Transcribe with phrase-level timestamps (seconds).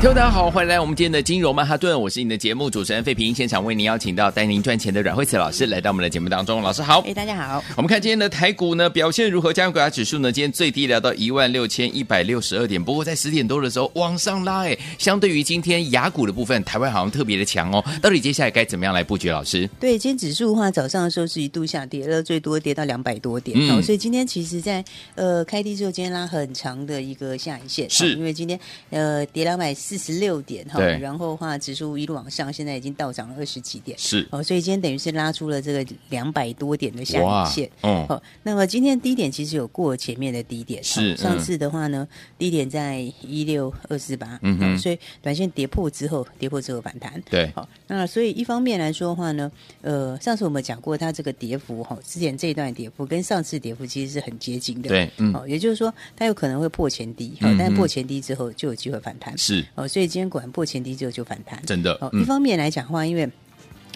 [0.00, 9.52] 听众大家好，欢迎来我们今天的金融曼哈顿，我是你的节目主持人费平，现场为您邀请到带您赚钱的阮慧慈老师来到我们的节目当中，老师好，哎，大家好，我们看今天的台股呢表现如何？
[9.52, 19.28] 加权股价指数呢今天最低来到一万六千一百六十二点，不过在十点多的时候往上拉，哎，相对于今天雅股的部分，台湾好像特别的强哦，到底接下来该怎么样来布局？
[19.28, 24.84] 老师，对，今天指数的话，早上的时候是一度下跌了，最多跌到两百多点，嗯，所以今天其实在
[25.16, 28.14] 呃开低之后，今天拉很长的一个下影线，是。
[28.14, 28.56] 因为今天
[28.90, 30.66] 呃跌两百四十六点。
[30.68, 34.26] 哈，然后的话，指数一路往上，现在已经到涨了二十几点，是。
[34.30, 61.62] 哦，所以今天等于是拉出了这个两百多点的下影线，嗯，好，那么今天低点其实有过前面的低点，是上次的话呢，低点在一六二四八，嗯哼，所以短线跌破之后，跌破之后反弹，对，好，那所以一方面来说的话呢，呃，上次我们讲过，它这个跌幅哈，之前这一段跌幅跟上次跌幅其实是很接近的，对，嗯，好，也就是说它有可能会破前低，好，但破前低之后就有机会反弹，是，哦，所以今天果然破前低之后就反弹。
[61.64, 63.30] 真的，哦，一方面来讲的话，因为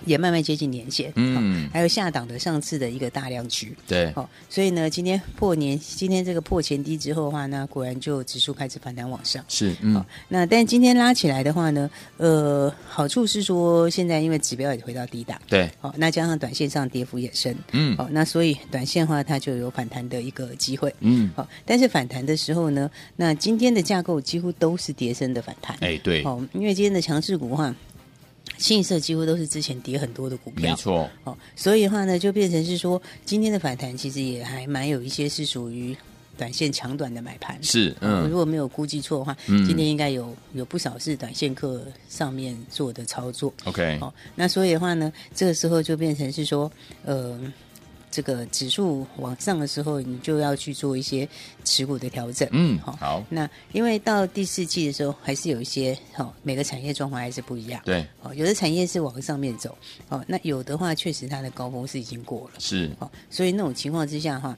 [0.04, 27.74] 也慢慢接近年线，嗯，还有下档的上次的一个大量区，对，哦，所以呢，今天破年，今天这个破前低之后的话，呢果然就指数开始反弹往上，是，嗯，那但今天拉起来的话呢，呃，好处是说现在因为指标也回到低档，对，哦，那加上短线上跌幅也深，嗯，哦，那所以短线的话它就有反弹的一个机会，嗯，好，但是反弹的时候呢，那今天的架构几乎都是跌升的反弹，哎，对，哦，因为今天的强势股的话。
[28.58, 31.08] 清一色几乎都是之前跌很多的股票，没错。
[31.24, 35.96] 哦，所以的话呢，就变成是说，今天的反弹其实也还蛮有一些是属于
[36.36, 37.58] 短线长短的买盘。
[37.62, 43.52] 是，嗯，如果没有估计错的话，嗯，今天应该有有不少是短线客上面做的操作。
[43.64, 46.70] OK，哦，那所以的话呢，这个时候就变成是说，
[47.04, 47.40] 呃。
[48.12, 51.26] 这个指数往上的时候，你就要去做一些
[51.64, 52.46] 持股的调整。
[52.52, 52.92] 嗯，好。
[53.00, 57.80] 好，那因为到第四季的时候，还是有一些好、哦，每个产业状况还是不一样。
[57.86, 59.76] 对，哦，有的产业是往上面走，
[60.10, 62.60] 哦，那有的话确实它的高峰是已经过了。
[62.60, 64.54] 是，哦，所以那种情况之下的话，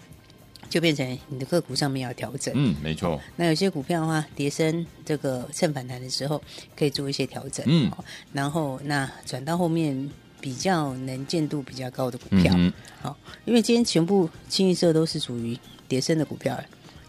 [0.69, 2.53] 就变成你的个股上面要调整。
[2.57, 3.21] 嗯，没错。
[3.37, 6.43] 那有些股票的话，跌升这个趁反弹的时候，
[6.77, 7.65] 可以做一些调整。
[7.69, 10.11] 嗯，哦、然后那转到后面。
[10.45, 13.17] 比较能见度比较高的股票，好、嗯好，
[13.47, 16.55] 因为今天全部清一色都是属于跌升的股票，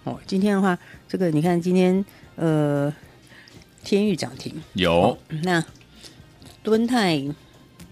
[0.06, 2.06] 哦，今天的话，这个你看今天
[2.38, 2.94] 呃，
[3.84, 5.62] 天域涨停，有，哦、那
[6.64, 7.22] 敦泰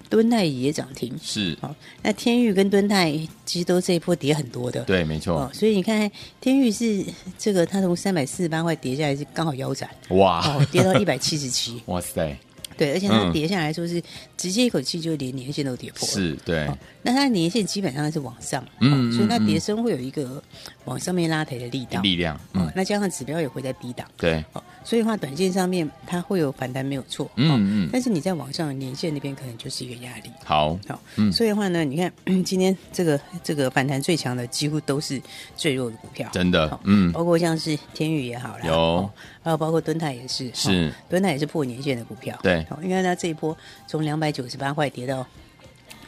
[0.09, 3.12] 敦泰也涨停，是，好、哦，那天域跟敦泰
[3.46, 7.04] 其实都这一波跌很多的，对，没错，哦，所以你看天域是
[7.38, 12.34] 这个，它从三百四十八块跌下来是刚好腰斩，哇，哦，跌到一百七十七， 哇塞。
[12.78, 14.02] 对，而且它跌下来说是
[14.38, 16.78] 直接一口气就连年线都跌破了，是对、哦。
[17.02, 20.42] 那它的年线基本上是往上，嗯，哦、所以它跌升会有一个
[20.86, 22.40] 往上面拉抬的力道，力量。
[22.54, 24.44] 嗯，哦、那加上指标也会在低档，对。
[24.54, 27.90] 哦，所以的话短线上面它会有反弹没有错，嗯嗯。
[27.92, 30.32] 但是你在往上年线那边可能就是一个压力。
[30.44, 31.32] 好，好，嗯。
[31.32, 32.12] 所以的话呢，你看
[32.44, 35.22] 今天这个这个反弹最强的几乎都是
[35.56, 37.12] 最弱的股票，真的，嗯。
[37.12, 39.10] 包括像是天宇也好啦，有、哦，
[39.42, 42.66] 还有包括敦泰也是，是，敦泰也是破年线的股票，对。
[42.82, 43.56] 因为它这一波
[43.88, 45.26] 从两百九十八块跌到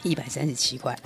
[0.06, 0.96] 一百三十七块，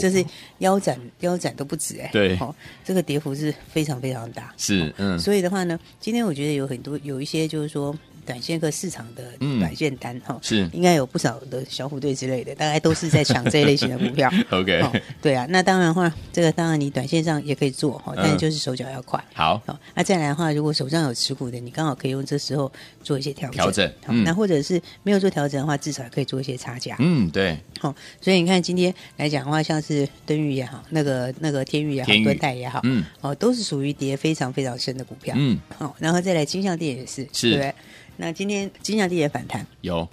[0.00, 0.24] 这是
[0.58, 2.54] 腰斩腰斩都不止哎，对，哦，
[2.84, 7.96] 这个跌幅是非常非常大，是，嗯，所以的话呢，今天我觉得有很多有一些就是说。
[8.28, 9.24] 短线和市场的
[9.58, 14.30] 短线单哈、嗯，是应该有不少的小虎队之类的，大概都是在抢这一类型的股票。
[14.52, 19.18] OK，、哦、对啊，那当然的话，这个当然你短线上也可以做哈，但是就是手脚要快。
[19.30, 22.70] 嗯、好，好，那再来的话，如果手上有持股的，你刚好可以用这时候
[23.02, 23.56] 做一些调整。
[23.56, 26.96] 调整、嗯，那或者是没有做调整的话，至少可以做一些差价。
[26.98, 27.56] 嗯，对。
[27.80, 35.34] 好，所以你看今天来讲的话，像是敦钰也好，那个那个天钰也好，敦泰也好，嗯，哦，都是属于跌非常非常深的股票。
[35.38, 37.54] 嗯，好，然后再来金象店也是，是。
[37.54, 37.74] 对
[38.18, 40.04] 那今天金价跌也反弹，有，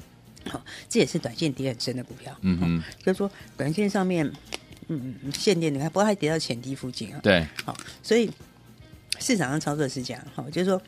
[0.47, 4.25] 好、哦，这也是短线跌很深的股票，嗯哼，所、哦、以说短线上面，
[4.87, 8.29] 嗯嗯，限电你看，不过它跌到前低附近啊，对，好、哦，所以
[9.19, 10.81] 市场上操作是这样，好、哦，就是说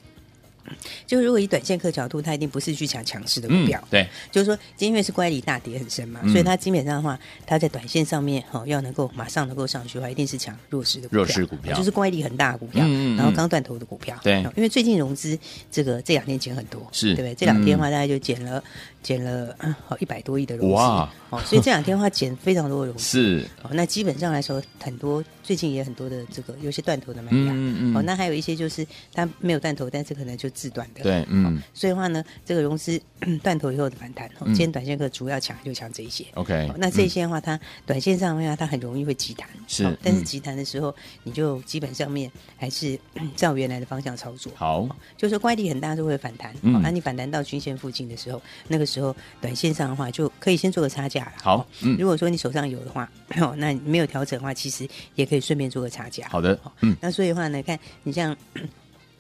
[1.06, 12.86] 就如果以短线客角度，他一定不是去抢强势的股票，嗯，对，就是说，今天因为是乖离大跌很深嘛，嗯、所以它基本上的话，它在短线上面哈、哦，要能够马上能够上去的话，一定是抢弱势的股票，弱势股票，就是乖离很大的股票，
[13.18, 15.38] 然后刚断头的股票，对，因为最近融资
[15.72, 17.36] 这个这两天减很多，是对不对？
[17.36, 18.64] 这两天的话，大概就减了。
[19.04, 19.56] 减了
[19.86, 21.10] 好一百多亿的融资，哇！
[21.30, 23.04] 哦，所以这两天的话减非常多的融资，
[23.40, 23.70] 是哦。
[23.72, 27.96] 那基本上来说，很多最近也很多的这个有些断头的买家，嗯嗯。
[27.96, 31.62] 哦，那还有一些就是它没有断头，但是可能就自断的，对，嗯。
[31.74, 33.00] 所以的话呢，这个融资
[33.44, 36.70] 断头以后的反弹，哦，今天短线客主要抢就抢这一些，OK。
[36.78, 39.96] 那这些的话，它短线上的话它很容易会急弹，是。
[40.04, 40.94] 但是急弹的时候，
[41.24, 43.00] 你就基本上面还是
[43.36, 44.88] 照原来的方向操作，好。
[45.16, 46.82] 就是说乖离很大就会反弹，嗯。
[46.82, 51.34] 那你反弹到均线附近的时候，那个时候短线上的话，就可以先做个差价了。
[51.38, 56.28] 好，嗯，如果说你手上有的话， 哦，那没有调整的话，其实也可以顺便做个差价。
[56.30, 58.36] 好的，嗯，那所以的话呢，看你像，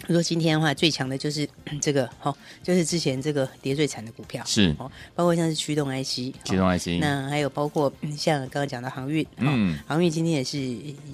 [0.07, 1.47] 说今天的话最强的就是
[1.81, 4.44] 这个，哦，就是之前这个跌最惨的股票。
[4.45, 10.57] 是，哦，包括像是驱动 IC，驱动 IC，那还有包括像刚刚讲的航运，嗯，航运今天也是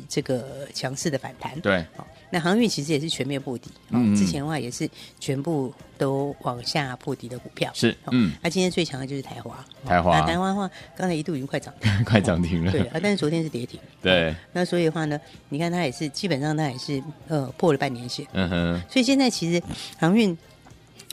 [0.07, 1.85] 这个强势的反弹，对，
[2.33, 4.89] 那航运其实也是全面破底，嗯，之前的话也是
[5.19, 19.61] 全部都往下破底的股票，是，嗯，那今天最强的就是台华，台华，台华的话，刚才一度已经快涨停， 快涨停了，对，啊，但是昨天是跌停， 对，那所以的话呢，你看它也是基本上它也是呃破了半年线，嗯哼，所以现在其实
[19.99, 20.35] 航运。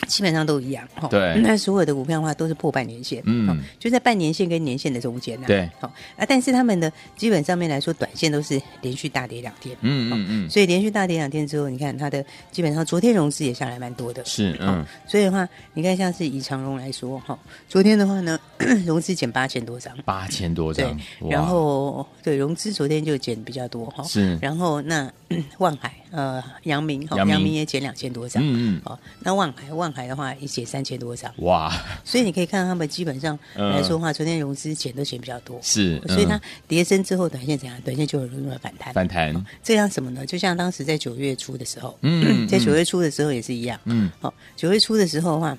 [0.07, 1.41] 基本上都一样，对。
[1.41, 5.69] 那所有的股票的话都是破半年线，嗯，就在半年线跟年线的中间呢，对。
[5.79, 5.87] 好
[6.17, 10.51] 啊，但是他们的基本上面来说，短线都是连续大跌两天，嗯嗯嗯。
[10.51, 14.85] 所以连续大跌两天之后，你看它的基本上昨天融资也下来蛮多的，是，嗯。
[15.07, 17.39] 所以的话，你看像是以长荣来说，哈，
[17.69, 18.39] 昨天的话呢，
[18.85, 20.99] 融资减八千多张，八千多张，
[21.29, 24.37] 然后对融资昨天就减比较多，哈，是。
[24.41, 25.11] 然后那
[25.59, 28.83] 万海，呃，阳明，哈，阳明也减两千多张，嗯嗯。
[28.85, 30.65] 哦，那万海，万海的话也减。
[30.71, 31.73] 三千多张哇！
[32.05, 37.77] 所以你可以看到他们基本上来说的话，昨天融资减都减比较多，是，所以它跌升之后，短线怎样？
[37.81, 39.35] 短线就有容易反弹，反弹。
[39.65, 40.25] 这样什么呢？
[40.25, 45.59] 就像当时在九月初的时候，嗯，在九月初的时候也是一样，嗯，好，九月初的时候的话，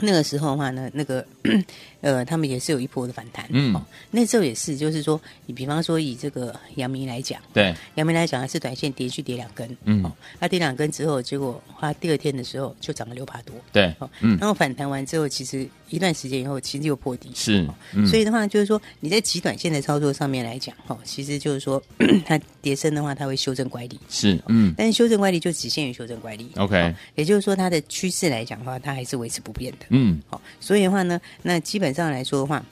[0.00, 1.26] 那个时候的话呢，那个。
[2.06, 3.82] 呃，他们也是有一波的反弹，嗯、哦，
[4.12, 21.82] 那时候也是，就是说，你比方说以这个阳明来讲，对，阳明来讲还是短线跌去跌两根，嗯，哦，它跌两根之后，结果它第二天的时候就涨了六趴多，对，哦，嗯，然后反弹完之后，其实一段时间以后，其实又破底，是，嗯、所以的话就是说，你在极短线的操作上面来讲，哦，其实就是说，
[22.24, 32.62] 它跌升的话，它会修正乖离，是，嗯，但是修正乖离就只限于修正乖离，OK，哦，也就是说，它的趋势来讲的话，它还是维持不变的，嗯，好，哦，所以的话呢，那基本上来说的话。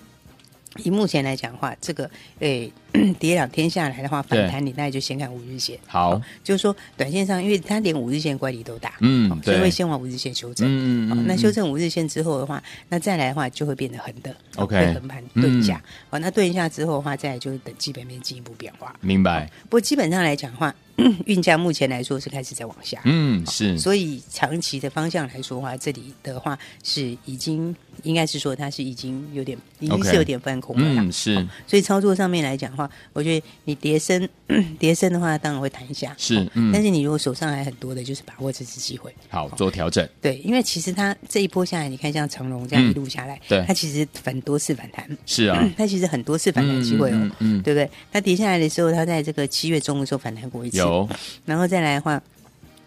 [0.78, 2.10] 以目前来讲的话，这个
[2.40, 5.78] 诶、欸、 跌两天下来的话，反弹你大概就先看五日线。
[5.86, 10.66] 好、哦，就是说短线上，因为它连五日线乖离都大，嗯，所以会先往五日线修正。
[10.66, 15.76] 嗯嗯，嗯那修正五日线之后的话，那再来的话就会变得横的，OK，横盘顿一下。
[16.10, 18.92] 好、嗯，那顿一下之后的话，再来就是等基本面进一步变化。
[19.00, 19.48] 明白。
[19.62, 20.74] 不过基本上来讲的话。
[21.26, 27.74] 运价目前来说是开始在往下，嗯，是，所以长期的方向来说的话，这里的话是已经
[28.04, 31.34] 应该是说它是已经有点已经是有点翻空了嗯，是，
[31.66, 34.26] 所以操作上面来讲的话，我觉得你跌升
[34.78, 47.90] 跌升的话，当然会弹一下，是，嗯，但是你如果手上还很多的，就是把握这次机会，好做调整，对，因为其实它这一波下来，你看像长龙这样一路下来，对，它其实很多次反弹，是啊， 它其实很多次反弹机会哦，嗯，对不对？
[48.12, 51.08] 它跌下来的时候，它在这个七月中的时候反弹过一次，有，
[51.44, 51.64] 然后。
[51.64, 52.22] 再来的话，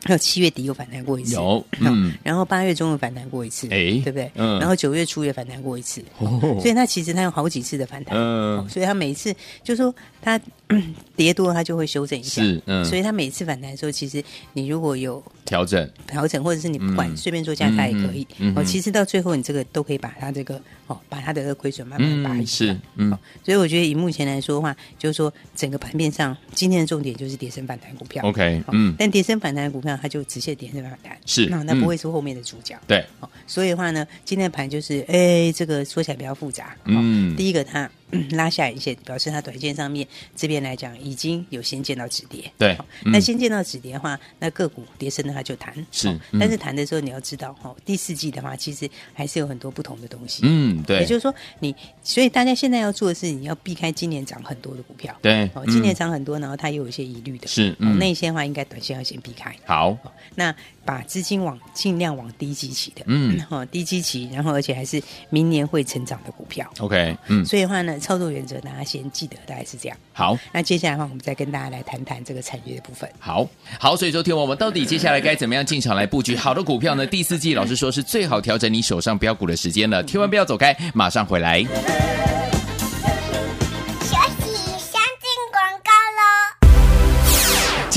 [0.03, 4.31] 还有七月底又反弹过一次，有，嗯，然后八月中又反弹过一次，哎，对不对？
[4.35, 6.57] 嗯，然后九月初也反弹过一次，哦。
[6.61, 10.39] 所以它其实它有好几次的反弹，嗯，所以它每次就是说它
[11.15, 14.23] 跌多，它就会修正一下，是，嗯，所以它每次反弹的时候，其实
[14.53, 18.25] 你如果有调整、调整，或者是你不管随便做价差也可以，
[18.55, 23.09] 哦，其实到最后你这个都可以把它这个哦，把它的这个亏损慢慢拔一下，是，嗯，
[23.43, 37.89] 所以我觉得以目前来说的话，就是说整个盘面上今天的重点就是跌升反弹股票，OK，嗯，但跌升反弹股票它就直线跌深反弹，是，那那不会是后面的主角，对，哦，所以的话呢，今天的盘就是，哎，这个说起来比较复杂，嗯，第一个它。
[38.31, 42.51] 拉下影线，表示它短线上面这边来讲已经有先见到止跌。
[42.57, 45.73] 对，那先见到止跌的话，那个股跌升的话就弹。
[45.91, 50.41] 是，但是弹的时候你要知道哈，第四季的话其实还是有很多不同的东西。
[50.45, 50.99] 嗯，对。
[50.99, 55.15] 也就是说，你所以大家现在要做的是，你要避开今年涨很多的股票。
[55.21, 57.47] 对，哦今年涨很多，然后它又有一些疑虑的。
[57.47, 59.53] 是，那一些的话应该短线要先避开。
[59.65, 59.97] 好，
[60.35, 60.55] 那
[60.87, 66.65] 把资金往尽量往低基期的，嗯，哈， 低基期，然后而且还是明年会成长的股票。
[66.79, 69.97] OK，嗯，所以的话呢，操作原则大家先记得，大概是这样。
[70.13, 73.09] 好，那接下来的话，我们再跟大家来谈谈这个产业的部分。
[73.19, 73.45] 好
[73.77, 77.05] 好，所以说，听我们到底接下来该怎么样进场来布局好的股票呢？
[77.07, 81.65] 第四季老师说是最好调整你手上标股的时间了，千万不要走开，马上回来。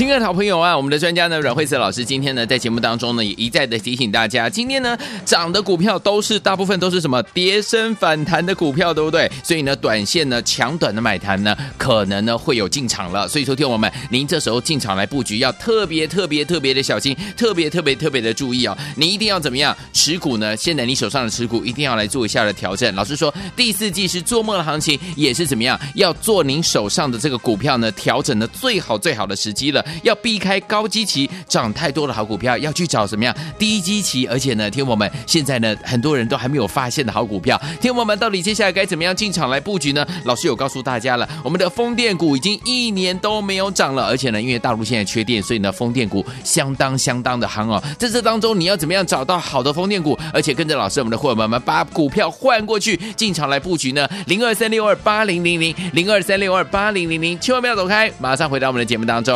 [0.01, 9.31] 亲爱的好朋友啊，我们的专家呢阮慧慈老师今天呢在节目当中呢也一再的提醒大家，今天呢涨的股票都是大部分都是什么跌升反弹的股票，对不对？
[9.43, 13.27] 所以呢短线呢强短的买盘呢可能呢会有进场了。
[13.27, 18.75] 所以说听我们，您这时候进场来布局要特别特别特别的小心，特别特别特别的注意哦。
[18.95, 20.57] 你一定要怎么样持股呢？
[20.57, 22.91] 现在你手上的持股一定要来做一下的调整。
[22.95, 29.85] 老师说第四季是做梦的行情，也是怎么样要做您手上的这个股票呢调整的最好最好的时机了。
[30.03, 37.59] 要避开高基期涨太多的好股票，要去找什么样低基期，而且呢，听我们现在呢，很多人都还没有发现的好股票。
[37.79, 40.05] 听我们到底接下来该怎么样进场来布局呢？
[40.25, 47.81] 老师有告诉大家了，我们的风电股已经一年都没有涨了，而且呢，因为大陆现在缺电，所以呢，风电股相当相当的夯哦。
[47.97, 54.07] 在这当中，你要怎么样找到好的风电股，而且跟着老师我们的伙伴们把股票换过去进场来布局呢？
[54.27, 59.35] 零二三六二八零零零零二三六二八零零零，千万不要走开，马上回到我们的节目当中。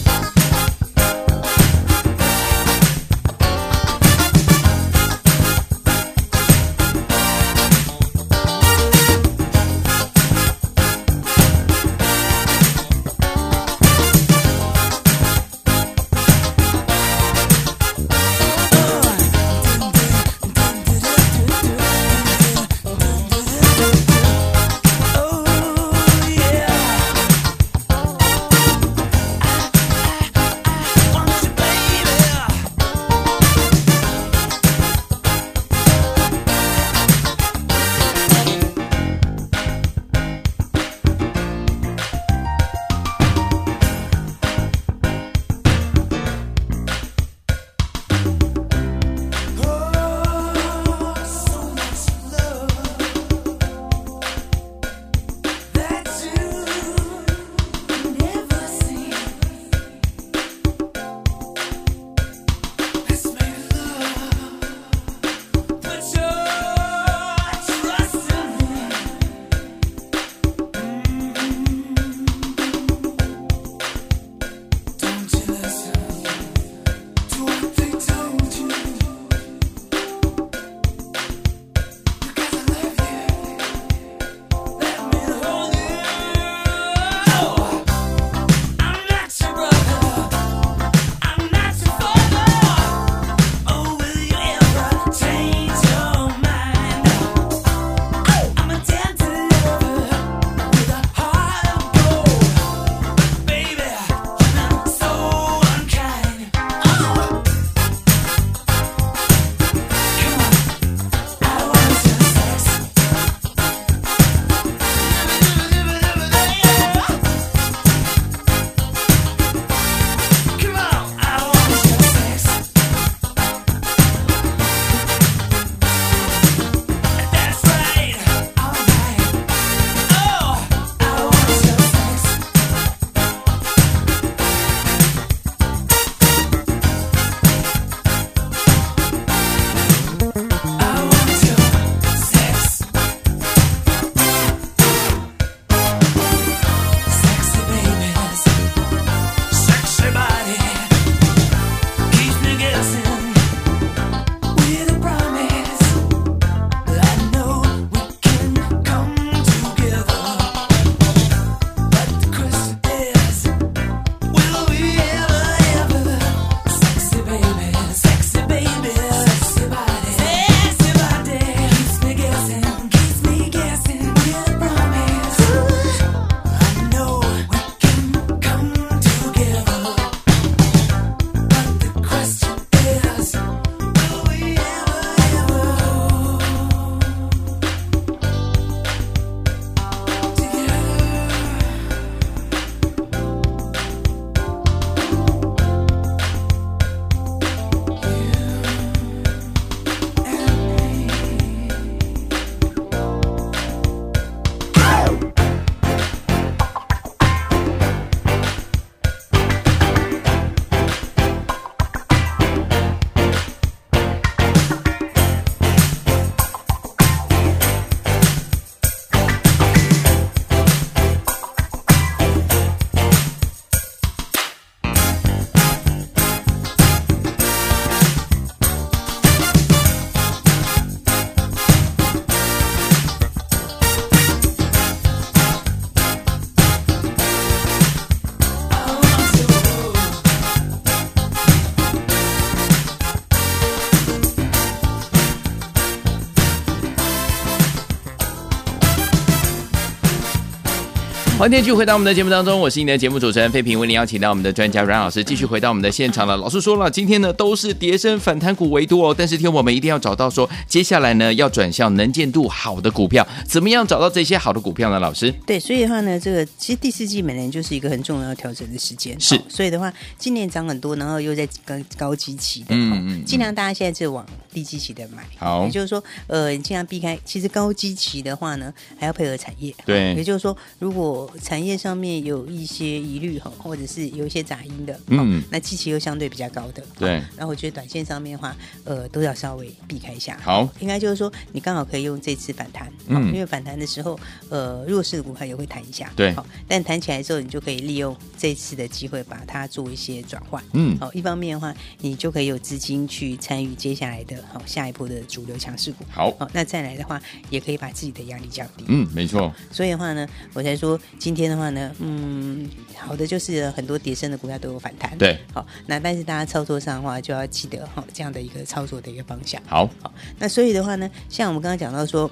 [251.41, 256.37] 欢迎继续回到我们的节目当中，我是你的节目主持人费平，为您邀请到我们的专家阮老师继续回到我们的现场了。
[256.37, 264.99] 老师说了，今天呢都是跌升反弹股为多哦，但是听我们一定要找到说，接下来呢要转向能见度好的股票，怎么样找到这些好的股票呢？
[264.99, 290.37] 老师，对，所以的话呢，这个其实第四季每年就是一个很重要调整的时间，是，所以的话，今年涨很多，然后又在高高基期的，嗯嗯，尽量大家现在就往低基期的买，好，也就是说，呃，尽量避开，其实高基期的话呢，还要配合产业，对，也就是说，如果产业上面有一些疑虑哈，或者是有一些杂音的，嗯，那基期又相对比较高的，对，然后我觉得短线上面的话，呃，都要稍微避开一下。
[290.43, 322.29] 好，应该就是说，你刚好可以用这次反弹，嗯，因为反弹的时候，呃，弱势的股票也会弹一下，对，好，但弹起来之后，你就可以利用这次的机会把它做一些转换，嗯，好，一方面的话，你就可以有资金去参与接下来的好下一波的主流强势股，好，好，那再来的话，也可以把自己的压力降低，嗯，没错，所以的话呢，我才说今天的话呢，嗯，好的就是很多跌升的股票都有反弹，对，好，那但是大家操作上的话就要记得哈，这样的一个操作的一个方向，好，好，那所以的话呢，像我们刚刚讲到说。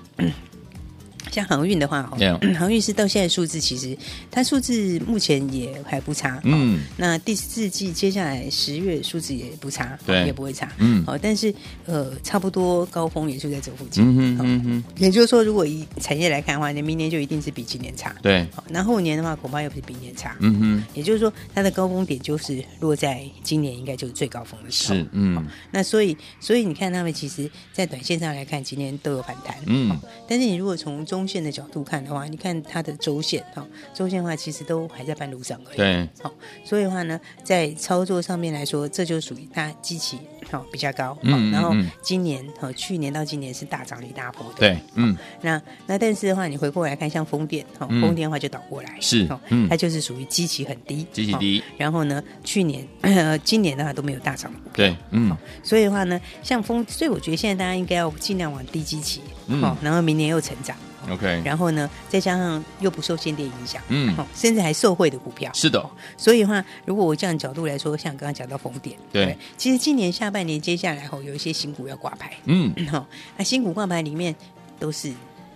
[1.31, 3.97] 像航运的话，哈 Yeah.， 航运是到现在数字，其实
[4.31, 6.39] 它数字目前也还不差。
[6.43, 10.71] 嗯，那第四季接下来十月数字也不差，对，也不会差。
[10.77, 11.53] 嗯，好，但是
[11.85, 14.03] 呃，差不多高峰也就在这附近。
[14.03, 18.15] 嗯哼嗯哼，也就是说，如果以产业来看的话，你明年就一定是比今年差。
[18.21, 20.35] 对，好，那后年的话，恐怕又是比明年差。
[20.39, 24.95] 嗯哼，也就是说，它的高峰点就是落在今年，应该就是最高峰的时候。
[24.95, 29.55] 是，嗯，那所以，所以你看，他们其实在短线上来看，今年都有反弹。
[29.65, 35.77] 嗯，但是你如果从中线的角度看，的话，你看它的周线哈，周线的话其实都还在半路上而已。
[35.77, 40.19] 对，好，所以的话呢，在操作上面来说，这就属于它基期
[40.51, 41.17] 好比较高。
[41.21, 44.59] 嗯，然后今年和去年到今年是大涨一大波的。
[44.59, 51.63] 对，嗯，那那但是的话，你回过来看，像风电哈，风电的话就倒过来，是，嗯，它就是属于基期很低，基期低。
[51.77, 54.51] 然后呢，去年呃 今年的话都没有大涨。
[54.73, 59.21] 对，嗯，所以的话呢，像风，所以我觉得现在大家应该要尽量往低基期，
[59.61, 60.75] 好，然后明年又成长。
[61.09, 65.83] OK，然后呢，再加上又不受限电影响，嗯，甚至还受惠的股票，是的。
[66.17, 73.05] 所以的话，如果我这样角度来说，像刚刚讲到风电，对，其实今年下半年接下来后有一些新股要挂牌，嗯，好，
[73.37, 74.35] 那新股挂牌里面
[74.79, 75.11] 都是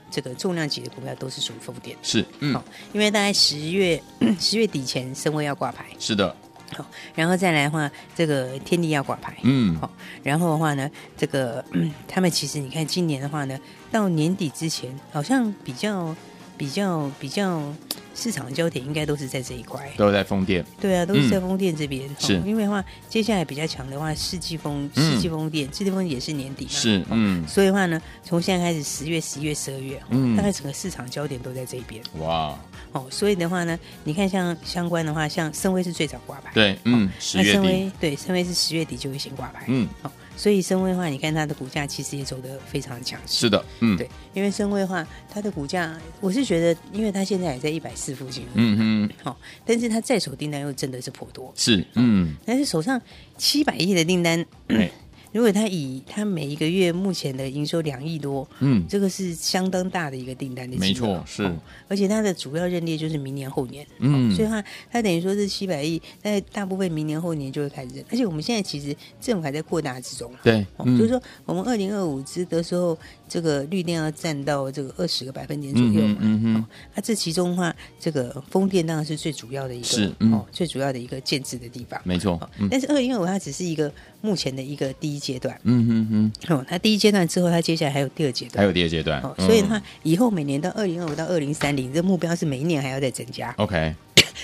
[0.10, 2.60] 这个重量级的股票，都是属于风电，是，嗯，
[2.92, 4.02] 因为大概十月
[4.40, 6.36] 十月底前，升威要挂牌，是的。
[6.74, 9.90] 好，然后再来的话，这个天地要挂牌，嗯，好，
[10.24, 13.60] 然后的话呢，这个、嗯、他们其实你看今年的话呢，
[13.92, 16.16] 到年底之前好像比较
[16.58, 17.62] 比较比较。
[18.16, 20.64] 市场的焦点应该都是在这一块，都在风电。
[20.80, 22.08] 对啊，都是在风电这边。
[22.20, 26.70] 是，因为的话，接下来比较强的话，世纪风、世纪风电、世纪风也是年底嘛。
[26.70, 27.44] 是，嗯。
[27.48, 32.04] 所以的话呢，从现在开始，十月、十一月、十二月，嗯，大概整个市场焦点都在这边。
[32.20, 32.56] 哇，
[32.92, 40.12] 哦，所以的话呢，你看像相关的话，像深威是最早挂牌，对，嗯，十月底，对，深威是十月底就会先挂牌，嗯，好。
[40.36, 43.40] 所以深威化，你看它的股价其实也走得非常的强势。
[43.40, 53.02] 是的，嗯，对，因为深威化，它的股价，我是觉得，因为它现在也在一百四附近，嗯嗯，好，但是它在手订单又真的是颇多，是，嗯，但是手上
[53.38, 54.44] 七百亿的订单。
[54.68, 54.90] 嗯
[55.34, 61.52] 如果他以他每一个月目前的营收两亿多，嗯，这个是相当大的一个订单的，没错，是，
[61.88, 67.90] 而且它的主要认列就是明年后年，嗯，所以话它等于说是七百亿，但大部分明年后年就会开始。
[67.94, 76.66] 认，而且我们现在其实政府还在扩大之中，对，就是说我们二零二五之的时候，这个绿电要占到这个二十个百分点左右嘛，嗯嗯，
[76.96, 83.92] 那这其中的话，这个风电当然是最主要的一个，是，哦，最主要的一个建制的地方，没错，但是二零二五它只是一个
[84.26, 93.94] 目前的一个第一阶段，嗯哼哼，哦，它第一阶段之后，它接下来还有第二阶段，还有第二阶段，哦，所以的话，以后每年到二零二五到二零三零，这目标是每一年还要再增加，OK。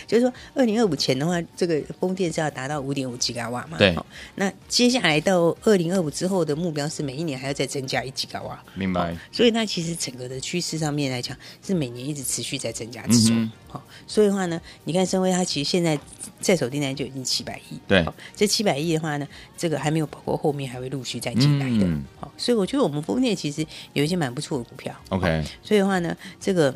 [0.08, 3.78] 就是说，二零二五前的话，这个风电是要达到五点五吉瓦嘛？
[3.78, 3.95] 对。
[4.36, 8.63] 那接下来到二零二五之后的目标是每一年还要再增加一吉瓦。
[8.75, 9.15] 明白。
[9.32, 13.52] 所以，那其实整个的趋势上面来讲，是每年一直持续在增加之中。
[13.67, 15.99] 好，所以的话呢，你看，深威它其实现在
[16.39, 17.80] 在手订单就已经七百亿。
[17.88, 18.06] 对。
[18.36, 21.88] 这七百亿的话呢，这个还没有包括后面还会陆续再进来的。
[22.19, 24.95] 好，所以我觉得我们风电其实有一些蛮不错的股票。
[25.10, 25.43] OK。
[25.63, 26.73] 所以的话呢，这个。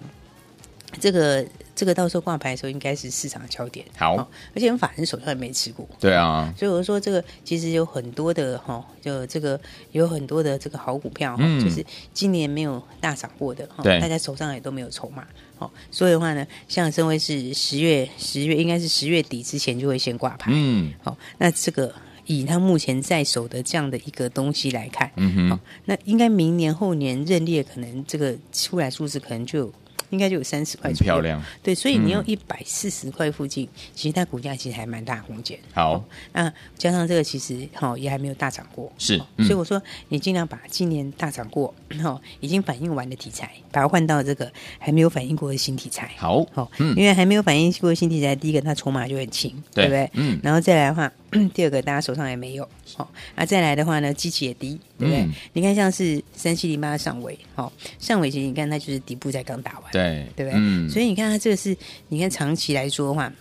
[1.01, 1.43] 这个
[1.75, 3.85] 这个到时候挂牌的时候，应该是市场的焦点。
[3.97, 4.15] 好，
[4.55, 5.87] 而且法人手上也没持股。
[5.99, 9.59] 对啊，所以我说这个其实有很多的哈，就这个
[9.91, 11.83] 有很多的这个好股票，嗯，就是
[12.13, 15.25] 今年没有大涨过的，对，大家手上也都没有筹码。
[15.57, 20.51] 好，所以的话呢，像深威是十月十月，应该是十月底之前就会先挂牌。
[20.53, 21.93] 嗯，好，那这个
[22.25, 29.73] 以他目前在手的这样的一个东西来看，嗯哼，好，那应该明年后年认列可能这个出来数字可能就。
[30.13, 31.41] 应该就有三十块，漂亮。
[31.63, 35.57] 对，所以你用一百四十块附近，嗯、其实它股价其实还蛮大空间。
[35.73, 46.11] 好，那加上这个其实哈也还没有大涨过，是，所以我说你尽量把今年大涨过哈 已经反映完的题材，把它换到这个还没有反映过的新题材。
[46.15, 50.09] 好，好，因为还没有反映过的新题材，第一个它筹码就很轻，对不对？
[50.13, 51.11] 嗯，然后再来的话。
[51.53, 55.21] 第二个，大家手上也没有，好，那再来的话呢，基期也低，对不对？
[55.23, 60.53] 嗯、你看像是三七零八上尾，好，上尾其实你看它就是底部才刚打完，对，对不对？
[60.55, 61.75] 嗯、所以你看它这个是，
[62.07, 63.31] 你看长期来说的话。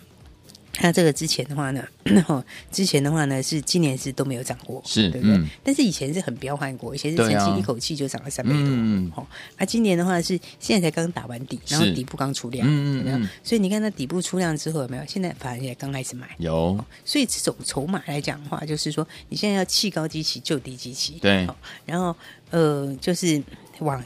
[0.81, 1.85] 那这个之前的话呢，
[2.71, 5.37] 之前的话呢是今年是都没有涨过，是对不对？
[5.37, 9.27] 嗯、但是以前是很彪悍过，以前是曾经一口气就涨了三倍多。
[9.57, 15.03] 那今年的话是现在才刚打完底，然后底部刚出量，嗯嗯，所以你看它底部出量之后有没有？
[15.07, 16.83] 现在反而也刚开始买，有。
[17.05, 21.47] 所以这种筹码来讲的话，就是说你现在要弃高基期就低基期，对。
[21.85, 22.15] 然后
[22.49, 23.41] 呃，就是
[23.79, 24.03] 往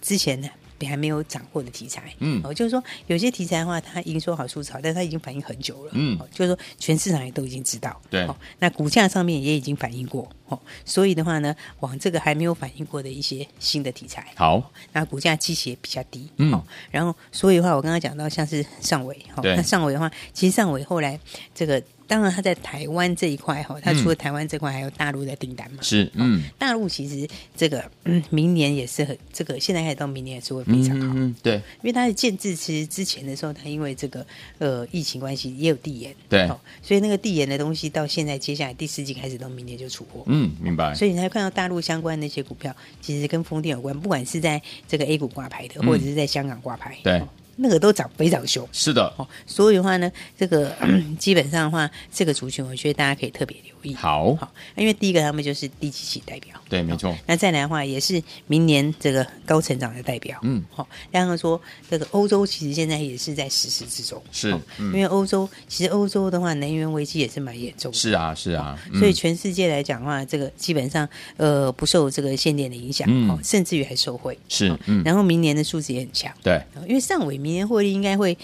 [0.00, 0.40] 之前
[0.78, 0.86] 呢。
[0.86, 21.18] 还没有掌握的题材，嗯，哦，就是说有些题材的话，它营收好出槽，但是它已经反映很久了，嗯，就是说全市场也都已经知道，对，哦，那股价上面也已经反映过，哦，所以的话呢，往这个还没有反映过的一些新的题材，好，那股价基期也比较低，嗯，然后所以的话，我刚刚讲到像是上尾，哈，那上尾的话，其实上尾后来
[21.54, 21.82] 这个。
[22.06, 25.82] 当然，他在台湾这一块哈，他除了台湾这块，还有大陆的订单嘛。
[25.82, 31.12] 是，嗯，大陆其实这个嗯，明年也是很这个，现在开始到明年也是会非常好。
[31.16, 34.26] 嗯，对，因为它的建制其实之前的时候，它因为这个
[34.58, 36.46] 呃疫情关系也有递延，对，
[36.82, 40.22] 所以那个递延的东西到现在接下来第四季开始到明年就出货。
[40.26, 40.94] 嗯，明白。
[40.94, 47.20] 所以你才看到大陆相关的那些股票，其实跟风电有关，不管是在这个 A 股挂牌的，或者是在香港挂牌，对。
[47.56, 50.74] 那个都涨非常凶，是的，哦，所以的话呢，这个
[51.18, 53.94] 基本上的话，这个族群我觉得大家可以特别留意。
[53.94, 57.16] 好，好，因为第一个他们就是低基期代表，对，没错。
[57.26, 60.38] 那再来的话，也是明年这个高成长的代表。
[60.42, 60.86] 嗯，好。
[61.10, 67.96] 然后说这个欧洲其实现在也是在实施之中，是，因为欧洲其实欧洲的话，能源危机也是蛮严重的。
[67.96, 68.78] 是啊，是啊。
[68.94, 74.38] 所以全世界来讲的话，这个基本上呃不受这个限电的影响，哦，甚至于还受惠。
[74.48, 78.36] 是，然后明年的数字也很强，对，因为上尾明年获利应该会。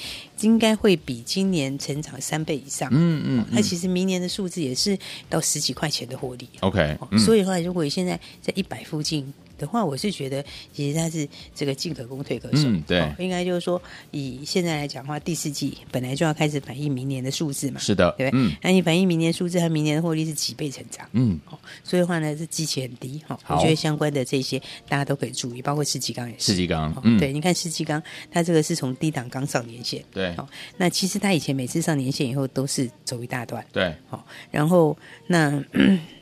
[0.42, 9.32] 会应该会比今年成长三倍以上，嗯嗯，那、嗯、其实明年的数字也是到十几块钱的获利，OK，、嗯、所以的话，如果你现在在一百附近。
[9.62, 21.38] 的话，我是觉得其实它是这个进可攻退可守，嗯，对，应该就是说以现在来讲的话，第四季本来就要开始反映明年的数字嘛，是的，对，嗯，那你反映明年数字和明年的获利是几倍成长，嗯，
[21.84, 34.96] 所以的话呢，这基期很低，哈，我觉得相关的这些大家都可以注意，包括世纪钢也是，世纪钢，嗯，对，你看世纪钢，它这个是从低档刚上年线，对，好，那其实它以前每次上年线以后都是走一大段，对，好，然后
[35.28, 35.62] 那。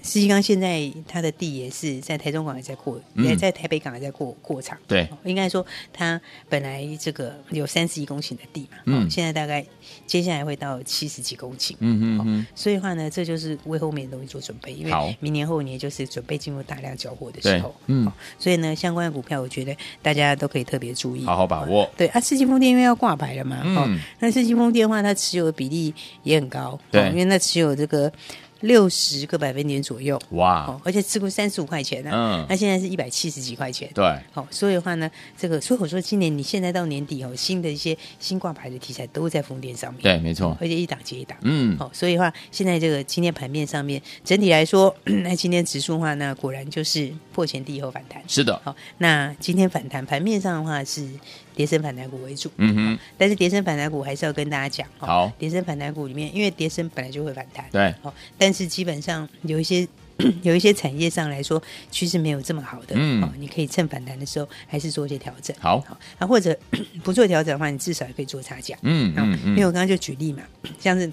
[0.03, 4.77] 世纪钢现在它的地也是在台中港也在扩，也在台北港也在扩扩厂。
[4.87, 9.65] 对，应该说它本来这个有三十一公顷的地嘛，嗯，现在大概
[10.07, 12.47] 接下来会到七十几公顷，嗯嗯嗯。
[12.55, 18.11] 所以的话呢，这就是为后面的东西做准备，因为明年后年就是准备进入大量交货的时候，嗯。
[18.39, 21.89] 所以呢，相关的股票我觉得大家都可以特别注意，好好把握。
[21.97, 28.11] 对啊，世纪风电因为要挂牌了嘛，嗯，那世纪风电的话，它持有的比例也很高，对，因为它持有这个。
[28.61, 30.67] 六十个百分点左右，哇！
[30.67, 51.09] 哦而且持股三十五块钱呢，嗯，那现在是一百七十几块钱，对，好，所以的话呢，这个所以我说今年你现在到年底哦，新的一些新挂牌的题材都在风电上面，对，没错，而且一档接一档，嗯，好，所以的话，现在这个今天盘面上面整体来说，那今天指数的话，呢果然就是破前低以后反弹，是的，好，那今天反弹盘面上的话是。
[51.55, 59.87] 跌升反弹股为主，嗯哼，但是跌升反弹股还是要跟大家讲，好，跌升反弹股里面，因为跌升本来就会反弹，对，好，但是基本上有一些
[60.43, 65.83] 有一些产业上来说趋势没有这么好的，嗯，你可以趁反弹的时候还是做一些调整，好，
[66.19, 66.57] 啊，或者
[67.03, 70.43] 不做调整的话，你至少也可以做差价，嗯嗯，因为我刚刚就举例嘛，
[70.79, 71.11] 像是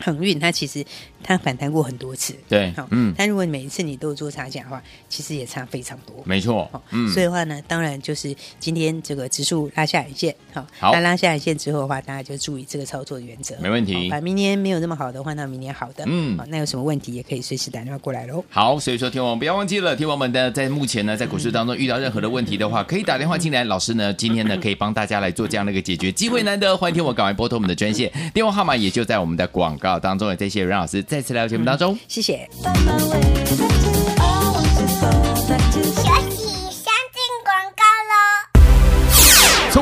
[0.00, 0.84] 恒运，它其实。
[1.26, 14.10] 它反弹过很多次，对，好，嗯，但如果每一次你都做差价的话，其实也差非常多，没错，嗯，所以的话呢，当然就是今天这个指数拉下影线，好，好，那拉下影线之后的话，大家就注意这个操作的原则，没问题。
[14.10, 18.44] 把明年没有那么好的话，那明年好的，嗯，那有什么问题也可以随时打电话过来喽。
[18.50, 30.24] 好，所以说，听我们不要忘记了，听王们的在目前呢，在股市当中遇到任何的问题的话，可以打电话进来，老师呢今天呢可以帮大家来做这样的一个解决，机会难得，欢迎听我赶快拨通我们的专线，电话号码也就在我们的广告当中。
[30.28, 31.96] 的这些阮老师再次来到节目当中。
[32.08, 32.48] 谢谢。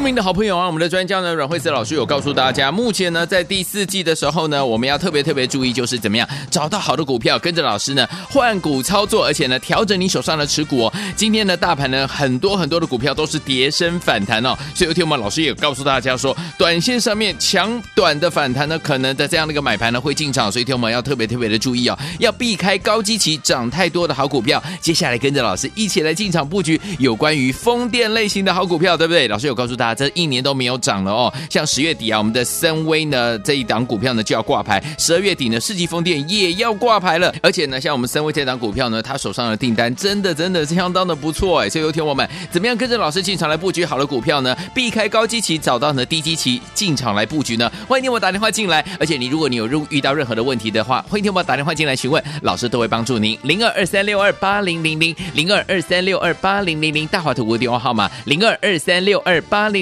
[0.02, 10.92] 明的好朋友啊，我们的专家呢，阮慧慈老师有告诉大家，目前呢，在第四季的时候呢，我们要特别特别注意，就是怎么样找到好的股票，跟着老师呢换股操作，而且呢调整你手上的持股哦。
[11.14, 24.62] 今天呢，大盘呢很多很多的股票都是跌升反弹哦，所以有天我们老师也告诉大家说，短线上面强短的反弹呢，可能的这样的一个买盘呢会进场，所以天我们要特别特别的注意哦，要避开高基期涨太多的好股票。
[24.80, 29.28] 接下来跟着老师一起来进场布局有关于风电类型的好股票，对不对？
[29.28, 31.33] 老师有告诉大家，这一年都没有涨了哦。
[31.50, 37.33] 像十月底啊，我们的森威呢这一档股票呢就要挂牌，十二月底呢世纪风电也要挂牌了。
[37.42, 41.68] 而且呢，像我们森威这档股票呢，他手上的订单真的真的是相当的不错哎。
[41.68, 44.57] 所以有天我们怎么样跟着老师进场来布局好的股票呢？
[44.74, 47.70] 避开高基期，找到呢低基期进场来布局呢？
[47.88, 48.85] 欢迎听我打电话进来。
[48.98, 53.38] 而且你如果你有遇到任何的问题的话，欢迎听我打电话进来询问，老师都会帮助您。
[53.42, 59.81] 零二二三六二八零零零零二二三六二八零零零大华图的电话号码零二二三六二八零